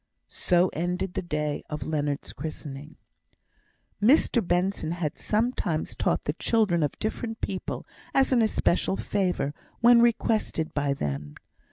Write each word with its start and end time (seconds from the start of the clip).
So 0.29 0.69
ended 0.73 1.13
the 1.13 1.21
day 1.21 1.63
of 1.69 1.85
Leonard's 1.85 2.33
christening. 2.33 2.95
Mr 4.01 4.41
Benson 4.43 4.93
had 4.93 5.19
sometimes 5.19 5.95
taught 5.95 6.23
the 6.23 6.33
children 6.33 6.81
of 6.81 6.97
different 6.97 7.39
people 7.39 7.85
as 8.11 8.31
an 8.31 8.41
especial 8.41 8.95
favour, 8.95 9.53
when 9.79 10.01
requested 10.01 10.73
by 10.73 10.95
them. 10.95 11.35